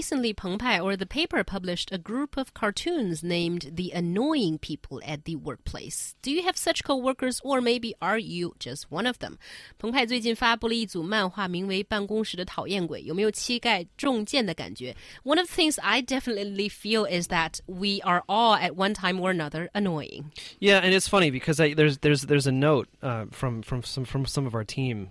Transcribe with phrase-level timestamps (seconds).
[0.00, 5.00] recently Peng Pai or the paper published a group of cartoons named The Annoying People
[5.06, 6.14] at the Workplace.
[6.22, 9.38] Do you have such coworkers or maybe are you just one of them?
[9.78, 14.94] 澎湃最近发布了一组漫画，名为《办公室的讨厌鬼》，有没有膝盖中箭的感觉？
[15.24, 19.30] One of the things I definitely feel is that we are all at one time or
[19.30, 20.32] another annoying.
[20.60, 24.04] Yeah, and it's funny because I, there's there's there's a note uh, from from some
[24.04, 25.10] from some of our team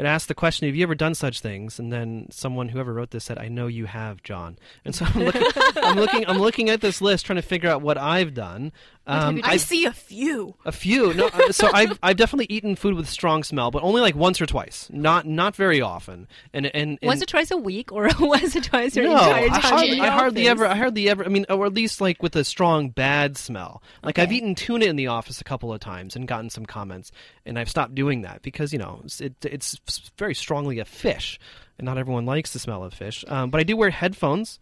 [0.00, 3.10] it asked the question, "Have you ever done such things?" And then someone, whoever wrote
[3.10, 5.42] this, said, "I know you have, John." And so I'm looking,
[5.76, 8.72] I'm looking, I'm looking at this list, trying to figure out what I've done.
[9.10, 10.54] Um, I see a few.
[10.64, 11.12] A few.
[11.14, 14.40] No, uh, so I've I've definitely eaten food with strong smell, but only like once
[14.40, 14.88] or twice.
[14.92, 16.28] Not not very often.
[16.54, 19.48] And and, and once or twice a week, or once or twice your no, entire
[19.48, 19.56] time.
[19.56, 20.66] I hardly, I hardly ever.
[20.66, 21.24] I hardly ever.
[21.24, 23.82] I mean, or at least like with a strong bad smell.
[24.02, 24.22] Like okay.
[24.22, 27.10] I've eaten tuna in the office a couple of times and gotten some comments,
[27.44, 29.76] and I've stopped doing that because you know it, it's
[30.18, 31.40] very strongly a fish,
[31.78, 33.24] and not everyone likes the smell of fish.
[33.26, 34.60] Um, but I do wear headphones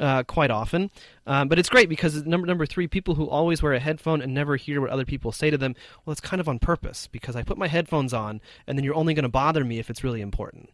[0.00, 0.90] uh, quite often.
[1.26, 4.34] Um, but it's great because number number three, people who always wear a headphone and
[4.34, 5.76] never hear what other people say to them.
[6.04, 8.96] Well, it's kind of on purpose because I put my headphones on, and then you're
[8.96, 10.70] only going to bother me if it's really important.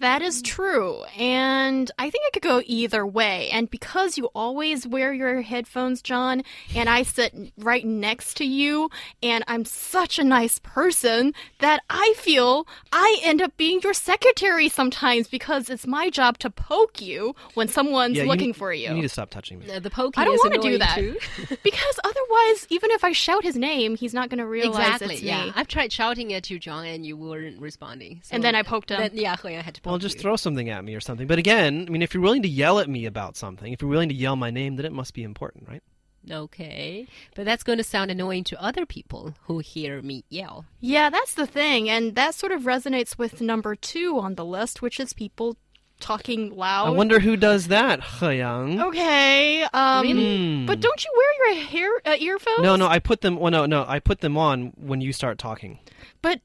[0.00, 1.02] That is true.
[1.18, 3.50] And I think it could go either way.
[3.50, 6.42] And because you always wear your headphones, John,
[6.74, 8.90] and I sit right next to you,
[9.22, 14.70] and I'm such a nice person that I feel I end up being your secretary
[14.70, 18.88] sometimes because it's my job to poke you when someone's yeah, looking need, for you.
[18.88, 19.78] You need to stop touching me.
[19.78, 20.98] The poking I don't want to do that.
[21.62, 25.22] because otherwise, even if I shout his name, he's not going to realize exactly, it's
[25.22, 25.44] yeah.
[25.44, 25.52] me.
[25.54, 28.20] I've tried shouting at you, John, and you weren't responding.
[28.22, 28.98] So and then I poked him.
[28.98, 30.22] Then, yeah, I had to well, just you.
[30.22, 31.26] throw something at me or something.
[31.26, 33.90] But again, I mean, if you're willing to yell at me about something, if you're
[33.90, 35.82] willing to yell my name, then it must be important, right?
[36.30, 37.06] Okay.
[37.34, 40.66] But that's going to sound annoying to other people who hear me yell.
[40.80, 41.88] Yeah, that's the thing.
[41.88, 45.56] And that sort of resonates with number two on the list, which is people
[45.98, 46.88] talking loud.
[46.88, 48.82] I wonder who does that, Heyang.
[48.88, 49.62] Okay.
[49.72, 50.66] Um, really?
[50.66, 52.60] But don't you wear your hair uh, earphones?
[52.60, 52.86] No, no.
[52.86, 53.36] I put them.
[53.36, 53.84] Well, no, no.
[53.86, 55.78] I put them on when you start talking.
[56.22, 56.40] But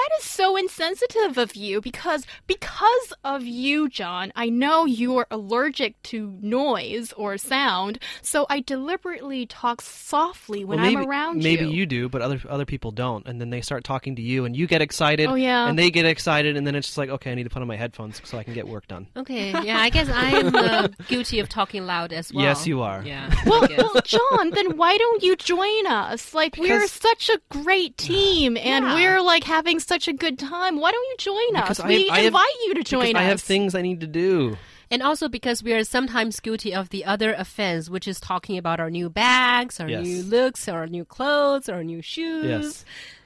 [0.00, 5.26] that is so insensitive of you because because of you, John, I know you are
[5.30, 11.36] allergic to noise or sound, so I deliberately talk softly when well, maybe, I'm around
[11.36, 11.66] maybe you.
[11.66, 14.46] Maybe you do, but other other people don't, and then they start talking to you,
[14.46, 15.28] and you get excited.
[15.28, 17.50] Oh yeah, and they get excited, and then it's just like, okay, I need to
[17.50, 19.06] put on my headphones so I can get work done.
[19.16, 22.44] Okay, yeah, I guess I'm uh, guilty of talking loud as well.
[22.44, 23.02] Yes, you are.
[23.04, 23.28] Yeah.
[23.46, 26.32] well, well, John, then why don't you join us?
[26.32, 28.94] Like because, we're such a great team, and yeah.
[28.94, 30.80] we're like having such a good time.
[30.80, 31.86] Why don't you join because us?
[31.86, 33.20] we I invite have, you to join us.
[33.20, 34.56] I have things I need to do.
[34.88, 38.78] And also because we are sometimes guilty of the other offense, which is talking about
[38.78, 40.04] our new bags, our yes.
[40.04, 42.44] new looks, our new clothes, our new shoes.
[42.44, 42.84] Yes.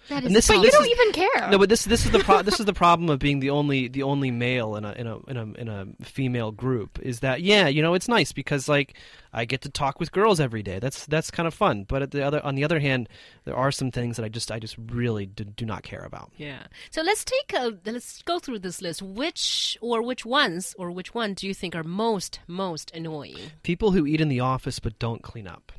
[0.08, 1.50] That is and this, but this you don't is, even care.
[1.50, 3.88] No, but this this is the pro- this is the problem of being the only
[3.88, 7.40] the only male in a in a in a in a female group is that
[7.40, 8.94] yeah you know it's nice because like
[9.32, 12.10] I get to talk with girls every day that's that's kind of fun but at
[12.10, 13.08] the other on the other hand
[13.44, 16.32] there are some things that I just I just really do, do not care about.
[16.36, 16.66] Yeah.
[16.90, 19.02] So let's take a let's go through this list.
[19.02, 23.38] Which or which ones or which one do you think are most most annoying?
[23.62, 25.72] People who eat in the office but don't clean up.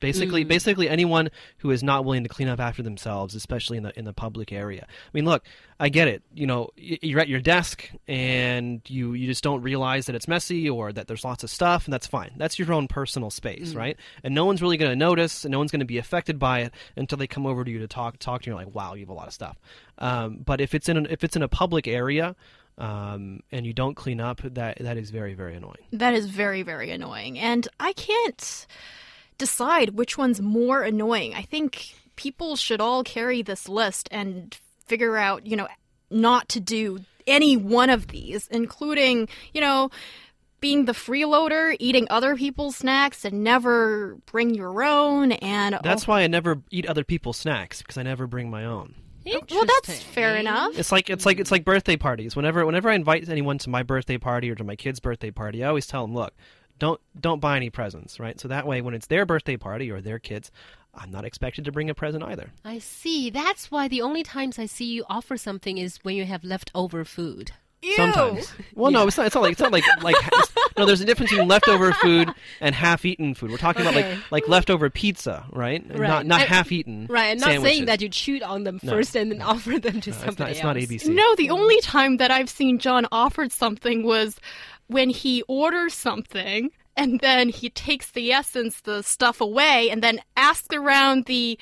[0.00, 0.48] Basically, mm.
[0.48, 4.04] basically anyone who is not willing to clean up after themselves, especially in the in
[4.04, 4.86] the public area.
[4.88, 5.44] I mean, look,
[5.80, 6.22] I get it.
[6.34, 10.68] You know, you're at your desk and you you just don't realize that it's messy
[10.68, 12.32] or that there's lots of stuff, and that's fine.
[12.36, 13.76] That's your own personal space, mm.
[13.76, 13.96] right?
[14.22, 16.60] And no one's really going to notice, and no one's going to be affected by
[16.60, 18.54] it until they come over to you to talk talk to you.
[18.54, 19.58] Like, wow, you have a lot of stuff.
[19.98, 22.36] Um, but if it's in an, if it's in a public area,
[22.78, 25.86] um, and you don't clean up, that that is very very annoying.
[25.92, 28.66] That is very very annoying, and I can't
[29.38, 31.34] decide which one's more annoying.
[31.34, 35.68] I think people should all carry this list and figure out, you know,
[36.10, 39.90] not to do any one of these, including, you know,
[40.60, 45.32] being the freeloader, eating other people's snacks, and never bring your own.
[45.32, 45.80] And oh.
[45.82, 46.12] that's oh.
[46.12, 48.94] why I never eat other people's snacks because I never bring my own.
[49.26, 50.78] Well, that's fair enough.
[50.78, 52.36] It's like it's like it's like birthday parties.
[52.36, 55.64] Whenever whenever I invite anyone to my birthday party or to my kid's birthday party,
[55.64, 56.32] I always tell them, look,
[56.78, 58.38] don't don't buy any presents, right?
[58.38, 60.50] So that way, when it's their birthday party or their kids,
[60.94, 62.50] I'm not expected to bring a present either.
[62.64, 63.30] I see.
[63.30, 67.04] That's why the only times I see you offer something is when you have leftover
[67.04, 67.52] food.
[67.82, 67.94] Ew.
[67.94, 68.52] Sometimes.
[68.74, 68.98] Well, yeah.
[69.00, 69.26] no, it's not.
[69.26, 70.16] It's not like it's not like like
[70.78, 72.30] no, there's a difference between leftover food
[72.60, 73.50] and half-eaten food.
[73.50, 73.98] We're talking Okay.
[74.00, 75.82] about like like leftover pizza, right?
[75.88, 75.98] Right.
[76.08, 77.06] Not not half-eaten.
[77.08, 77.76] Right, I'm not sandwiches.
[77.76, 80.38] saying that you chewed on them first and then offer them to No, it's somebody
[80.38, 80.50] not.
[80.50, 80.76] It's not.
[80.76, 81.14] ABC.
[81.14, 84.36] No, the only time that I've seen John offered something was
[84.88, 90.20] when he orders something and then he takes the essence, the stuff away, and then
[90.36, 91.58] asks around the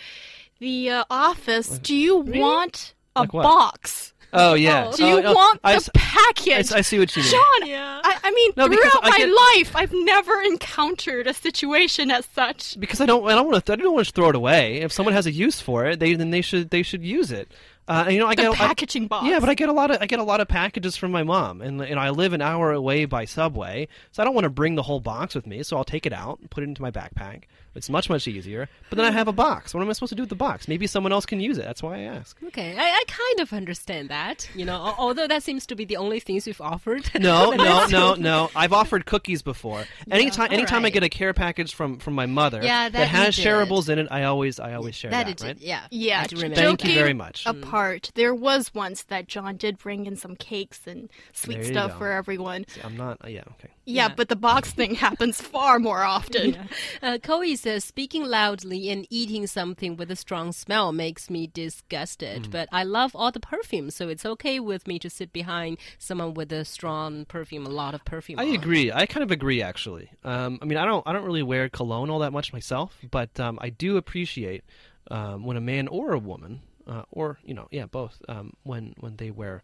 [0.61, 4.13] the uh, office, "Do you want a Like box?
[4.33, 4.91] Oh yeah.
[4.97, 7.31] Do you Oh, oh, want I, the s- package?" I- I see what you mean.
[7.33, 8.01] John, Yeah.
[8.05, 12.27] I, I mean, No, throughout I my get- life, I've never encountered a situation as
[12.27, 12.79] such.
[12.79, 14.77] because I don't I don't want to I don't want to throw it away.
[14.83, 17.51] If someone has a use for it, they then they should they should use it.
[17.87, 19.27] Uh, and, you know, I The get I- packaging box.
[19.27, 21.23] Yeah, but I get a lot of I get a lot of packages from my
[21.23, 24.45] mom, and you know I live an hour away by subway, so I don't want
[24.45, 25.63] to bring the whole box with me.
[25.63, 27.43] So I'll take it out, and put it into my backpack.
[27.75, 28.69] It's much much easier.
[28.91, 29.75] But then I have a box.
[29.75, 30.69] What am I supposed to do with the box?
[30.69, 31.65] Maybe someone else can use it.
[31.65, 32.37] That's why I ask.
[32.49, 34.49] Okay, I, I kind of understand that.
[34.55, 37.11] You know, although that seems to be the only things you've offered.
[37.19, 38.51] No, no, no, no.
[38.55, 39.85] I've offered cookies before.
[40.11, 43.07] Anytime, all anytime I get a care package from from my mother Yeah, that you
[43.07, 43.45] has did.
[43.45, 45.43] shareables in it, I always I always share That that.
[45.43, 45.59] it right?
[45.61, 45.87] yeah.
[45.91, 46.37] Yeah, I do.
[46.37, 47.45] Thank you very much.
[47.47, 51.99] Apart, there was once that John did bring in some cakes and sweet stuff go.
[51.99, 52.67] for everyone.
[52.85, 53.19] I'm not.
[53.25, 53.43] Uh, yeah.
[53.59, 53.71] Okay.
[53.87, 54.15] Yeah, Yeah.
[54.17, 56.57] but the box thing happens far more often.
[57.03, 62.45] Uh, Koi says, speaking loudly and eating something with a strong smell makes me disgusted.
[62.45, 62.51] Mm.
[62.51, 66.35] But I love all the perfume, so it's okay with me to sit behind someone
[66.35, 68.39] with a strong perfume, a lot of perfume.
[68.39, 68.55] I on.
[68.55, 68.93] agree.
[68.93, 70.11] I kind of agree, actually.
[70.25, 71.07] Um, I mean, I don't.
[71.07, 74.65] I don't really wear cologne all that much myself, but um, I do appreciate
[75.11, 78.95] um, when a man or a woman, uh, or you know, yeah, both, um, when
[79.01, 79.63] when they wear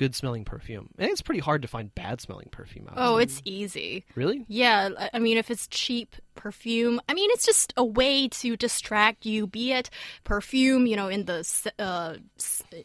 [0.00, 0.88] good smelling perfume.
[0.98, 2.94] And it's pretty hard to find bad smelling perfume out.
[2.96, 4.06] Oh, it's easy.
[4.14, 4.46] really.
[4.48, 9.26] Yeah, I- mean, if it's cheap perfume, I mean, it's just a way to distract
[9.26, 9.46] you.
[9.46, 9.90] Be it
[10.24, 11.46] perfume, you know, in the
[11.78, 12.14] uh,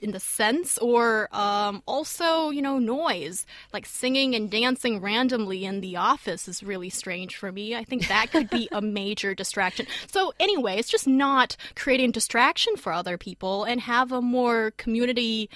[0.01, 5.79] in the sense, or um, also, you know, noise, like singing and dancing randomly in
[5.79, 7.75] the office is really strange for me.
[7.77, 9.87] I think that could be a major distraction.
[10.11, 15.49] So, anyway, it's just not creating distraction for other people and have a more community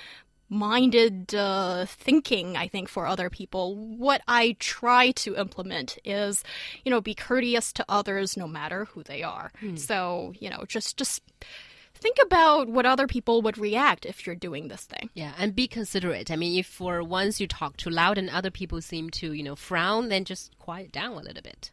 [0.50, 3.76] minded uh, thinking, I think, for other people.
[3.76, 6.44] What I try to implement is,
[6.84, 9.52] you know, be courteous to others no matter who they are.
[9.78, 11.22] So, you know, just just
[11.94, 15.10] think about what other people would react if you're doing this thing.
[15.14, 16.32] Yeah, and be considerate.
[16.32, 19.44] I mean, if for once you talk too loud and other people seem to, you
[19.44, 21.72] know, frown, then just quiet down a little bit.